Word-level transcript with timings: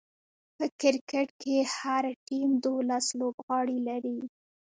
په 0.57 0.65
کرکټ 0.81 1.27
کښي 1.41 1.57
هر 1.77 2.03
ټيم 2.27 2.49
دوولس 2.63 3.05
لوبغاړي 3.19 3.77
لري. 3.89 4.17